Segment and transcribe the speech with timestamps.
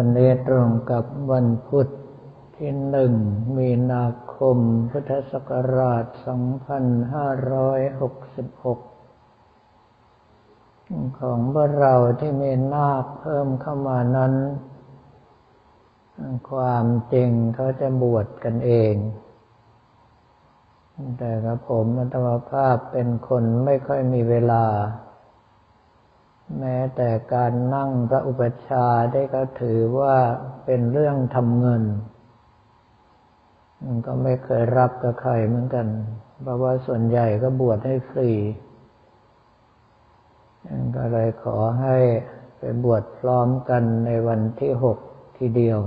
[0.00, 1.86] วันนี้ตรงกับวันพุธ
[2.56, 3.12] ที่หนึ่ง
[3.56, 4.56] มีนาคม
[4.90, 6.18] พุทธศักราช 2566
[11.20, 14.32] ของพวกเราที่มีนาคเพิ่มเข้ามานั้น
[16.50, 18.94] ความจริงเขาจะบวชกันเอง
[21.18, 24.64] แต่กับผมอัตมภาพเป็นคนไม่ค่อยมีเวลา
[26.58, 30.16] แม้แต่การนั่งพระอุปชาได้ก็ถือว่า
[30.64, 31.82] เป็นเรื่องทำเงิน
[33.84, 35.86] มันก็ไม่เคยรับกับใครเหมือนกัน
[36.42, 38.30] เพราะว่าส่วนใหญ่ก็บวชให้ฟรี
[40.96, 41.96] ก็เลยขอให้
[42.58, 44.98] ไปบวชพร้อมกันในวันที่หก
[45.38, 45.80] ทีเดียว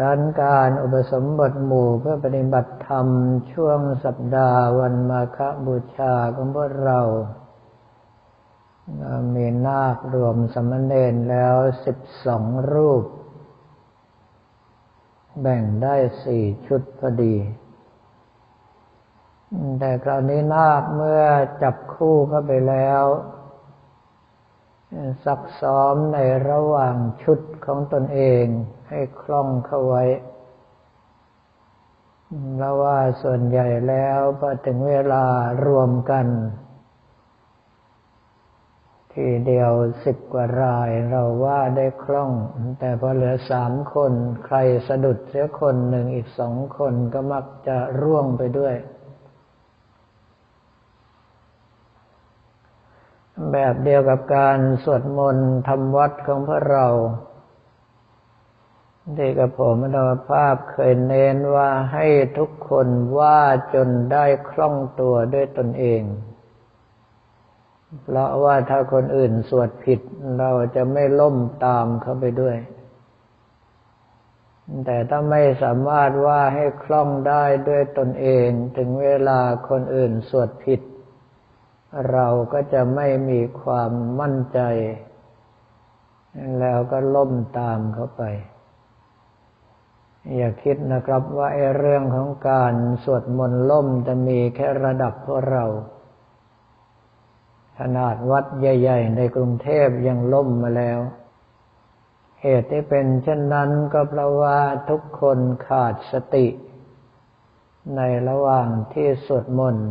[0.00, 3.06] ดันการอุปสมบทหมู่เพื่อปฏิบัติธรรม
[3.52, 7.00] ช่วงสัปดาห์วันมาฆบูชาของพวกเรา
[9.34, 13.04] มีนาครวมสมณเณรแล้วสิบสองรูป
[15.40, 17.36] แบ่งได้สี่ชุดพอดี
[19.78, 21.22] แต่คราวนี้นาคเมื่อ
[21.62, 23.04] จับคู่เข้าไปแล้ว
[25.24, 26.18] ซักซ้อมใน
[26.50, 28.44] ระหว่างชุดของตนเอง
[28.88, 30.04] ให้คล่องเข้าไว้
[32.58, 35.24] แล้วว่าส่วนใหญ่แล้วพอถึงเวลา
[35.66, 36.26] รวมกัน
[39.18, 39.72] ทีเดียว
[40.04, 42.32] สิบกว่ารายเราว่าได้คล่อง
[42.78, 44.12] แต่พอเหลือสามคน
[44.44, 44.56] ใคร
[44.88, 48.74] สะดุดเสียคนหนึ่งอีกสองคนก็มักจะร่วงไปด้วย
[53.52, 56.86] แบบเดียวกับการสวดมนต์ทำวัดของพระเรา
[59.16, 59.98] ที่กับผมอัต
[60.28, 62.06] ภาพเคยเน้นว่าให้
[62.38, 63.40] ทุกคนว่า
[63.74, 66.02] จนได้คล่องตัวด้วยตนเอง
[68.02, 70.00] เพราะว่าถ้าคนอื่นสวดผิด
[70.38, 72.56] เราจะไม่ล่มตามเขาไปด้วย
[74.84, 80.80] แต่ถ้าไม่สามารถว่าให้คล่องได้ด้วยตนเอง ถึงเวลาคนอื่นสวดผิด
[82.12, 84.60] เราก็จะไม่มีความมั่นใจ
[86.60, 88.22] แล้วก็ล่มตามเขาไป
[90.36, 92.74] อย่าคิดนะครับว่าไอ้เรื่องของการ
[93.04, 95.64] สวดมนต์ล่มจะมีแค่ระดับพวกเรา
[97.80, 101.00] ขนาดวัดใหญ่ ๆ ในกรุงเทพยังล่มมาแล้ว
[102.42, 104.58] เหตุที่เป็นเช่นนั้นก็เพราะว่า
[104.90, 106.46] ทุกคนขาดสติ
[107.96, 109.90] ในระหว่างที่สวดมนต์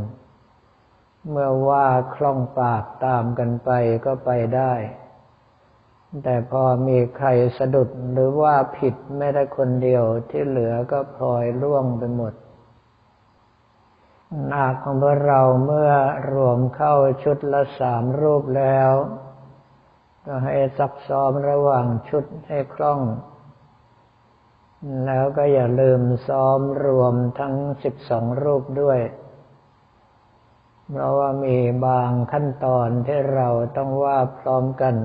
[1.29, 3.69] เมื่อว่าคล่องปากตามกันไป
[4.05, 4.73] ก็ไปได้
[6.23, 12.33] แต่พอมีใครสะดุดหรือว่าผิดไม่ได้คนเดียวที่เหลือก็พลอยร่วงไปหมด
[14.51, 15.91] นาคของพวกเราเมื่อ
[16.33, 18.91] รวมเข้าชุดละสามรูปแล้ว
[20.25, 23.01] ก็ให้ซักซ้อมระหว่างชุดให้คล่อง
[25.05, 28.99] แล้วก็อย่าลืมซ้อมรวมทั้งสิบสองรูปด้วย
[30.89, 34.95] เพราะว่ามีบางขั้นตอนที่เราต้องว่าพร้อมกัน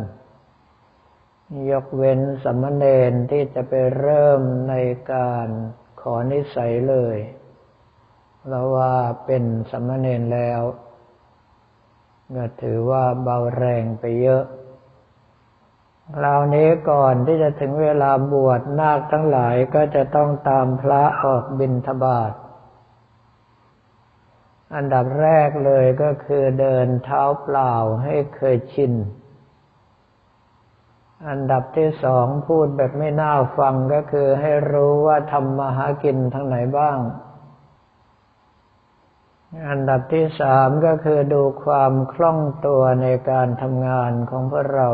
[1.71, 4.75] ยกเว้นสมณเณรที่จะไปเริ่มใน
[5.12, 5.49] การ
[6.00, 7.16] ขอนิสัยเลย
[8.47, 8.94] เราว่า
[9.26, 10.60] เป็นสมณเณรแล้ว
[12.37, 14.44] ก็ถือว่าเบาแรงไปเยอะ
[16.16, 22.32] คราวนี้ก่อนที่จะถึงเวลาบวชนาคทั้งหลายก็จะต้องตามพระออกบิณฑบาต
[24.75, 28.93] อันดับแรกเลยก็คือเดินเท้าเปล่าให้เคยชิน
[31.28, 36.98] อันดับที่สองพูดแบบไม่น่าฟังก็คือให้รู้ว่าทำมาหากินทางไหนบ้าง
[39.69, 44.91] อันดับที่สามก็คือดูความคล่องตัวในการทำงานของพวกเรา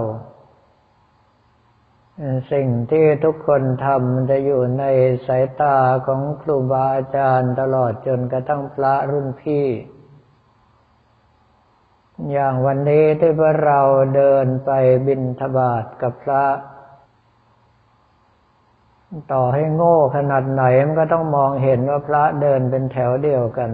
[2.52, 4.84] สิ่งที่ทุกคนทำจะอยู่ใน
[5.26, 9.66] สายตาของครูบาอาจารย์ตลอดจนกระทั่งพระรุ่นพี่
[12.32, 13.80] อย่างวันนี้ที่พวกเรา
[14.16, 14.70] เดินไป
[15.06, 16.44] บินทบาทกับพระ
[19.32, 23.70] ต่อให้โง่ขนาดไหนมันก็ต้องมองเห็นว่าพระเดินเป็นแถวเดียวกัน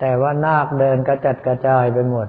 [0.00, 2.28] แต่ว่านาคเดินกระจัดกระจายไปหมด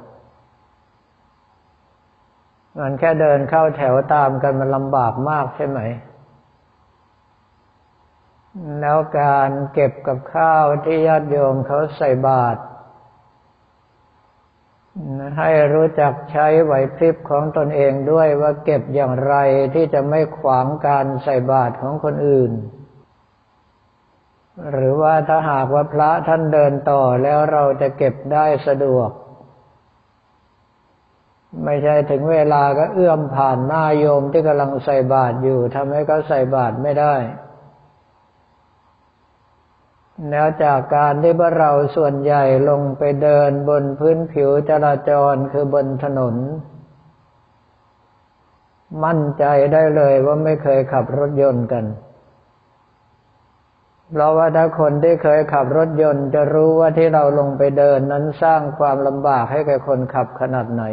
[2.80, 5.80] มันแค่เดินเข้าแถวตามกันมันลำบากมากใช่ไหม
[8.82, 12.60] แล้วการเก็บกับข้าวที่ญาติโยมเขาใส่บาตร
[15.40, 19.36] ให้รู้จักใช้ไหวพริบของตนเองด้วยว่าเก็บอย่างไร
[19.74, 22.52] ที่จะไม่ขวางการใส่บาตรของคนอื่น
[24.72, 29.10] หรือว่าถ้าหากว่าพระท่านเดินต่อแล้วเราจะเก็บได้สะดวก
[31.66, 37.16] ไม่ใช่ถึงเวลาก็เอื้อมผ่านหน้าโยมที่กำลังใส่บาตรอยู่ทำให้เขาใส่บาตรไม่ได้
[40.30, 46.36] แล้วจากการที่พวกเราส่วนใหญ่ลงไปเดินบนพื้นผิวจราจรคือบนถนน
[49.04, 51.86] มั่นใจได้เลยว่าไม่เคยขับรถยนต์กัน
[54.12, 60.84] เพราะว่าถ้าคนที่เคยขับรถยนต์ จะรู้ว่าที่เราลงไปเดินนั้นสร้างความลำบากให้แก่คนขับขนาดไหน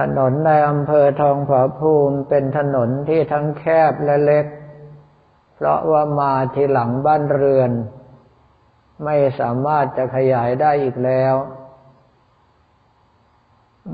[0.00, 4.46] ถนนในอำเภอทองผาภูมิเป็นถนนที่ทั้งแคบและเล็ก
[5.54, 7.70] เพราะว่ามาทีหลังบ้านเรือน
[9.04, 11.34] ไม่สามารถจะขยายได้อีกแล้ว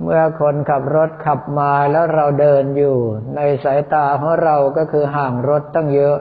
[0.02, 2.96] เมื่อคนขับรถขับมาแล้วเราเดินอยู่
[3.34, 6.18] ในสายตาของเราก็คือห่างรถตั้งเยอะ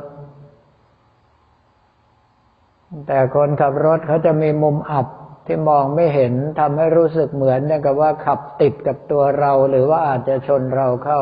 [3.07, 5.07] แต่คนขับรถเขาจะมีมุมอับ
[5.45, 11.21] ที่มองไม่เห็นทำให้รู้สึกเหมือนอย่างกับว่าขับติดกับตัวเราหรือว่าอาจจะชนเราเข้า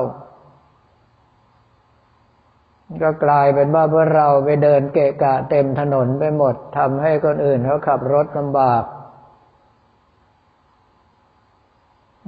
[3.03, 8.83] ก็กลายเป็นว่าพวกเราไปเดินเกะกะเต็มถนนไปหมดทำให้คนอื่นเขาขับรถลำบาก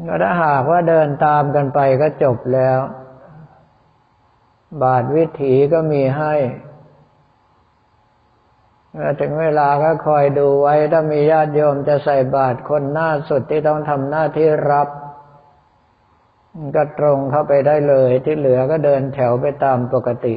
[0.07, 2.79] ก็ถ้าหากว่าเดินตามกันไปก็จบแล้ว
[4.83, 6.33] บาทวิถีก็มีให้
[9.21, 14.87] ถึงเวลาก็คอยดูไว้ ถ้ามีญาติโยมจะใส่บาตรคนหน้าสุดที่ต้องทำหน้าที่รับ
[16.75, 20.35] ก็ตรงเข้าไปได้เลยที่เหลือก็เดินแถวไปตามปกติ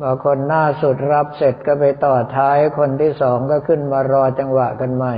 [0.00, 5.16] พอคนหน้าสุดรับเสร็จก็ไปต่อท้ายคนที่สองก็ขึ้นมารอจังหวะกันใหม่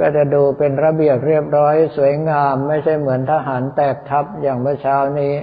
[0.00, 5.34] ก็จะดูเป็นระเบียบเรียบร้อยสวยงามไม่ใช่เหมือนทหารแตกทัพอย่างเมื่อเช้านี้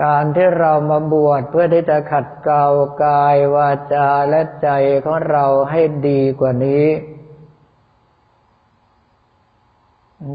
[0.00, 2.64] การที่เรามาบวชเพื่อที่จะขัดเกลา
[3.04, 4.68] กายวาจาและใจ
[5.04, 6.86] ของเราให้ดีกว่านี้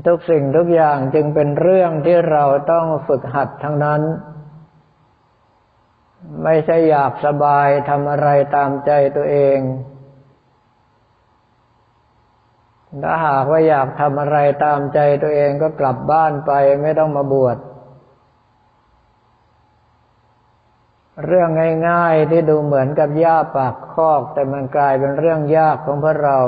[0.08, 4.02] ทุกสิ่งทุกอย่างจึงเป็นเรื่องที่เราต้องฝึกหัดทั้งนั้น
[6.44, 9.58] ไม่ใช่อยากสบายทำอะไรตามใจตัวเอง
[13.04, 16.52] ถ้าหากว่าอยากทำอะไรตามใจตัวเองก็กลับบ้านไป
[16.82, 17.58] ไม่ต้องมาบวช
[21.26, 21.50] เรื่อง
[21.90, 26.40] ง่ายๆที่ดูเหมือนกับย่าปากคอก แต่มันกลายเป็นเรื่องยากของพวกเรา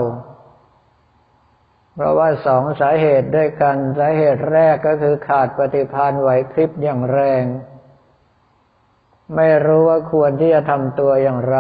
[1.96, 7.44] เพราะว่าสองสาเหตุด้วยกัน สาเหตุแรกก็คือขาดปฏิภาณไหวพริบอย่างแรง
[9.36, 11.58] ไม่รู้ว่าควรที่จะทำตัวอย่างไร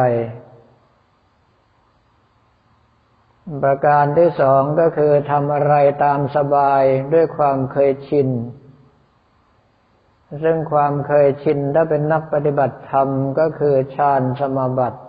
[3.63, 6.83] ประการที่สองก็คือทำอะไรตามสบาย
[7.13, 8.30] ด้วยความเคยชิน
[10.44, 13.07] ซึ่งความเคยชินถ้าเป็นนักปฏิบัติธรรม
[13.39, 15.00] ก็คือฌานสมาบัติ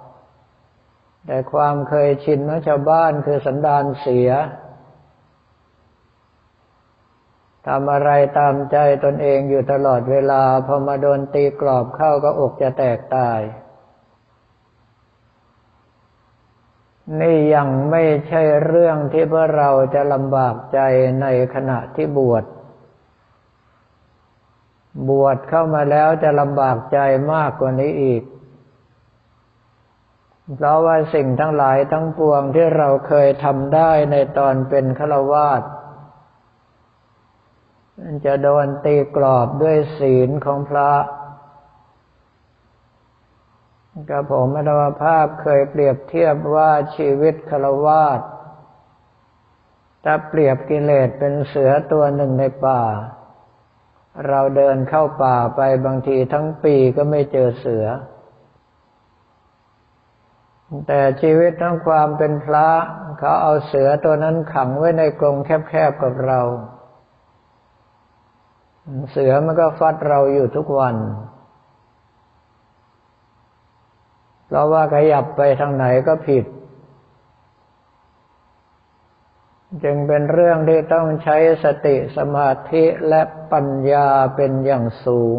[1.27, 4.31] แต่ความเคยชินของชาวบ้านคือสันดานเสีย
[7.67, 13.41] ทำอะไรตามใจตนเองอยู่ตลอดเวลา พอมาโดนตีกรอบเข้าก็อกจะแตกตาย
[17.21, 20.79] นี่ยังไม่ใช่เรื่องที่พวกเราจะลำบากใจ
[21.21, 22.45] ในขณะที่บวช
[25.09, 26.99] บวชเข้ามาแล้วจะลำบากใจ
[27.33, 28.23] มากกว่านี้อีก
[30.55, 35.63] เพราะว่าสิ่งทั้งหลายทั้งปวงที่เราเคยทำได้ในตอนเป็นฆราวาส
[38.25, 40.91] จะโดนตีกรอบด้วยศีลของพระ
[44.11, 48.21] กับผมอัตวภาพเคยเปรียบเทียบว่าชีวิตคารวาส
[50.05, 52.83] ถ้าเปรียบกิเลสเป็นเสือตัวหนึ่งในป่า
[54.29, 57.87] เราเดินเข้าป่าไปบางทีทั้งปีก็ไม่เจอเสือ
[60.87, 62.69] แต่ชีวิตทั้งความเป็นพระ
[63.19, 66.41] เขาเอาเสือตัวนั้นขังไว้ในกรงแคบๆกับเรา
[69.11, 70.97] เสือมันก็ฟัดเราอยู่ทุกวัน
[74.53, 76.45] เราว่าขยับไปทางไหนก็ผิด
[79.83, 85.39] จึงเป็นเรื่องที่ต้องใช้สติสมาธิและปัญญาเป็นอย่างสูง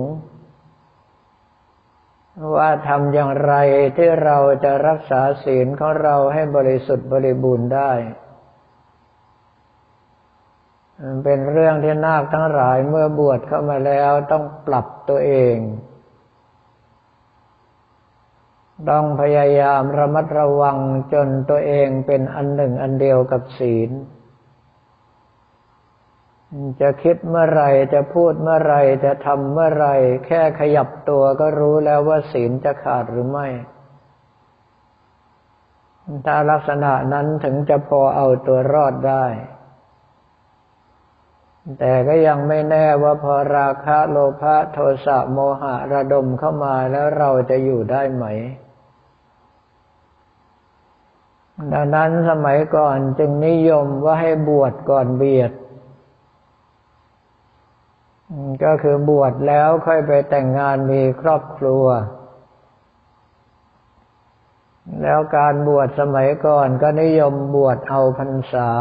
[2.55, 3.53] ว่าทำอย่างไร
[3.97, 7.91] ที่เราจะรักษาศีลของเราให้บริสุทธิ์บริบูรณ์ได้
[11.23, 15.55] เป็นเรื่องที่นาคทั้งหลายเมื่อบวชเข้ามาแล้วต้องปรับตัวเอง
[18.89, 20.77] ต้องพยายามระมัดระวัง
[21.13, 23.91] จนตัวเองเป็นอันหนึ่งอันเดียวกับศีล
[26.81, 27.63] จะคิดเมื่อไร
[27.93, 28.75] จะพูดเมื่อไร
[29.05, 29.87] จะทำเมื่อไร
[30.25, 33.47] แค่ขยับตัวก็รู้แล้วว่าศีลจะขาดหรือไม่
[36.25, 39.25] ถ้าลักษณะนั้นถึงจะพอเอาตัวรอดได้
[41.79, 48.25] แต่ก็ยังไม่แน่ว่าพอราคะโลภะโทสะโมหะระดมเข้ามาแล้วเราจะอยู่ได้ไหม
[51.73, 55.51] ดังนั้นสมัยก่อนจึงนิยมว่าให้บวชก่อนเบียด
[58.63, 61.85] ก็คือบวชแล้วค่อยไปแต่งงานมีครอบครัว
[65.01, 68.71] แล้วการบวชสมัยก่อนก็นิยมบวชเอาพรรษา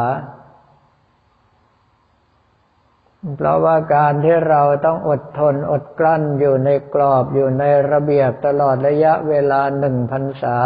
[3.37, 10.59] เพราะว่าการที่เราต้องอดทนอดกลั้นอยู่ในกรอบอยู่ในระเบียบตลอดระยะเวลาหนึ่งพรรษา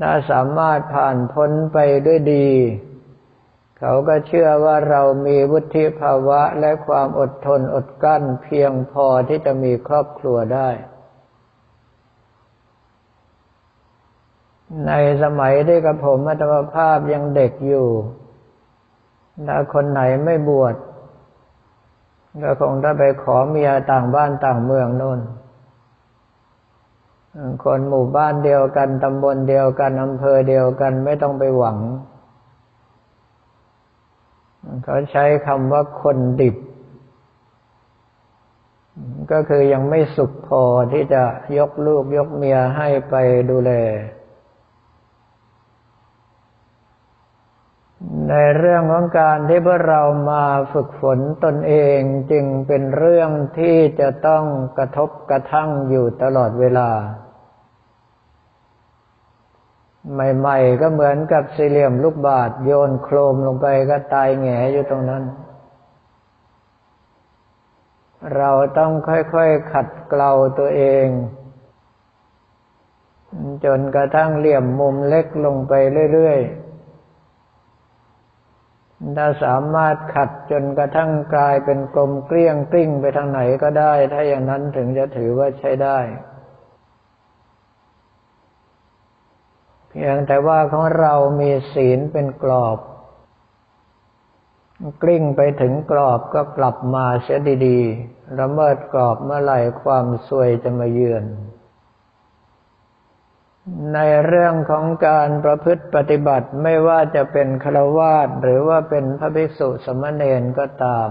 [0.00, 2.48] ถ้าสามารถผ่านพ้นไปด้วยดี
[3.78, 10.68] เขาก็เชื่อว่าเรามีวุฒิภาวะและความอดทนอดกลั้นเพียงพอที่จะมีครอบครัวได้
[14.86, 17.88] ในสมัยที่กับผมอัตมภาพยังเด็กอยู่
[19.48, 20.74] ถ้าคนไหนไม่บวช
[22.42, 25.20] ก็คงจะไปขอเมียต่างบ้านต่างเมืองนู่น
[27.64, 31.78] คนหมู่บ้านเดียวกันตำบลเดียวกันอำเภอเดียวกันไม่ต้องไปหวัง
[34.84, 36.56] เขาใช้คำว่าคนดิบ
[39.32, 40.62] ก็คือยังไม่สุขพอ
[40.92, 41.22] ที่จะ
[41.58, 43.14] ยกลูกยกเมียให้ไป
[43.50, 43.72] ดูแล
[48.28, 52.00] ในเรื่องของการที่พวกเรามาฝึกฝนตนเอง
[52.30, 54.44] จึงเป็นเรื่องที่จะต้อง
[54.78, 56.90] กระทบกระทั่งอยู่ตลอดเวลา
[60.12, 65.22] ใหม่ๆ ก็เหมือนกับสี่เหลี่ยมลูกบาศโยนโครมลงไปก็ตายแงอยู่ตรงนั้น
[68.36, 71.06] เราต้องค่อยๆขัดเกลาตัวเอง
[73.64, 75.72] จนกระทั่งเหลี่ยมมุมเล็กลงไป
[76.12, 76.66] เรื่อยๆ
[79.16, 85.98] ถ้าสามารถขัดจนกระทั่งกลายเป็นกลมเกลี้ยงกลิ้งไปทางไหนก็ได้ ถ้าอย่างนั้นถึงจะถือว่าใช้ได้
[89.88, 92.78] เพียงแต่ว่าของเรามีศีลเป็นกรอบ
[95.02, 101.24] กลิ้งไปถึงกรอบก็กลับมาเสียดีๆละเมิดกรอบเมื่อไหร่ความซวยจะมาเยือน
[103.94, 111.08] ในเรื่องของการประพฤติปฏิบัติไม่ว่าจะเป็นฆราวาสหรือว่าเป็นพระภิกษุสมณเณรก็ตาม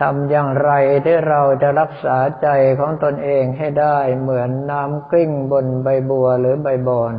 [0.00, 0.70] ทำอย่างไร
[1.04, 2.48] ที่เราจะรักษาใจ
[2.78, 7.14] ของตนเองให้ได้เหมือนน้ำกลิ้งบนใบบัวหรือใบบอน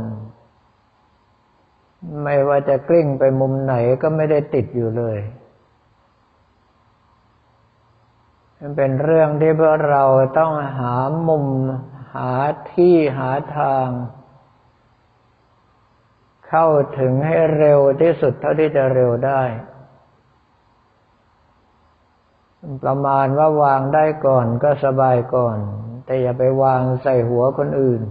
[2.23, 5.17] ไม่ว่าจะกลิ้งไปมุมไหนก็ไม่ได้ติดอยู่เลย
[8.59, 10.03] มันเป็นเรื่องที่พวกเรา
[10.39, 10.93] ต้องหา
[11.27, 11.45] มุม
[12.13, 12.31] หา
[12.71, 13.87] ที่หาทาง
[16.47, 16.67] เข้า
[16.99, 19.41] ถึงให้เร็วที่สุดเท่าที่จะเร็วได้
[22.83, 25.57] ประมาณว่าวางได้ก่อนก็สบายก่อน
[26.05, 28.01] แต่อย่าไปวางใส่หัวคนอื่น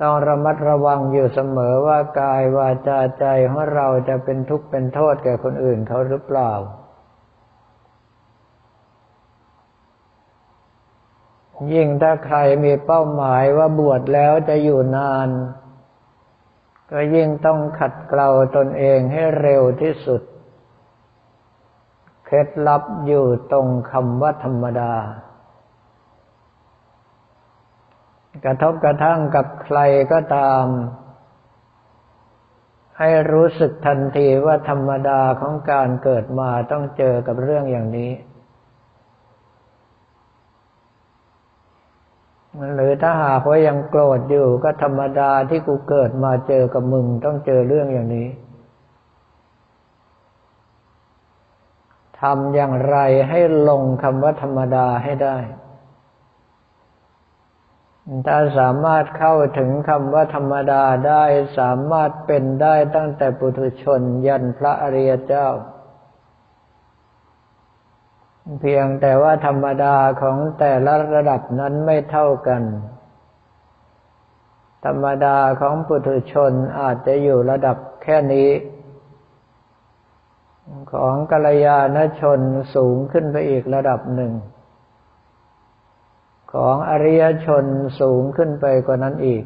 [0.00, 6.52] ต้องระมัดระวังอยู่เสมอว่ากายวาจาใจของเราจะเป็นทุกข์เป็นโทษแก่คนอื่นเขาหรือเปล่า
[11.72, 15.28] ยิ่งถ้าใครมีเป้าหมายว่าบวชแล้วจะอยู่นาน
[16.90, 20.22] ก็ยิ่งต้องขัดเกลาตนเองให้เร็วที่สุด
[22.30, 24.92] เคล็ดลับอยู่ตรงคำว่าธรรมดา
[28.44, 29.78] กระทบกระทั่งกับใคร
[30.12, 30.64] ก็ตาม
[32.98, 38.12] ให้รู้สึกทันทีว่าธรรมดาของการเกิดมาต้องเจอกับเรื่องอย่างนี้
[42.74, 48.28] หรือถ้าหากว่ายังโกรธอยู่ก็ธรรมดาที่กูเกิดมาเจอกับมึงต้องเจอเรื่องอย่างนี้
[52.22, 52.98] ทำอย่างไร
[53.28, 55.38] ให้ลงคำว่าธรรมดาให้ได้
[58.26, 61.24] ถ้าสามารถเข้าถึงคำว่าธรรมดาได้
[61.58, 65.48] สามารถเป็นได้ตั้งแต่ปุถุชนยันพระอริยเจ้า
[68.60, 72.62] เพียงแต่ว่าธรรมดาของแต่ละระดับนั้นไม่เท่ากัน
[74.84, 78.48] ธรรมดาของปุถุชนอาจจะอยู่ระดับแค่นี้
[80.92, 82.40] ของกัลยาณชน
[82.74, 84.32] สูงขึ้นไปอีกระดับหนึ่ง
[86.52, 87.64] ของอริยชน
[88.00, 89.44] สูงขึ้นไปกว่านั้นอีก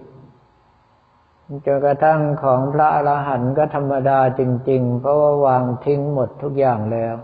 [1.66, 7.16] จนกระทั่งของพระอรหันต์ก็ธรรมดาจริง ๆ เพราะว่าวางทิ้งหมดทุกอย่างแล้ว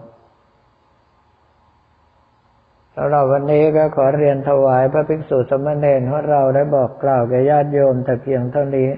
[2.94, 8.88] สำหรับวันนี้ก็ขอเรียนถวายพระภิกษุสมณเณรของเราได้บอกกล่าวแก่ญาติโยมแต่เพียงเท่านี้